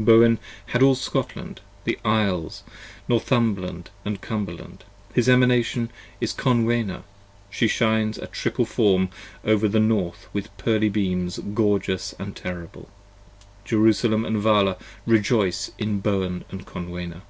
Bowen 0.00 0.40
had 0.70 0.82
all 0.82 0.96
Scotland, 0.96 1.60
the 1.84 1.96
Isles, 2.04 2.64
Northumberland 3.06 3.90
& 4.06 4.20
Cumberland: 4.20 4.82
His 5.14 5.28
Emanation 5.28 5.90
is 6.20 6.32
Conwenna, 6.32 7.04
she 7.50 7.68
shines 7.68 8.18
a 8.18 8.26
triple 8.26 8.64
form 8.64 9.10
Over 9.44 9.68
the 9.68 9.78
north 9.78 10.26
with 10.32 10.50
pearly 10.58 10.88
beams 10.88 11.38
gorgeous 11.54 12.12
& 12.26 12.34
terrible, 12.34 12.88
Jerusalem 13.64 14.24
& 14.40 14.40
Vala 14.40 14.76
rejoice 15.06 15.70
in 15.78 16.00
Bowen 16.00 16.44
& 16.48 16.50
Conwenna. 16.66 17.22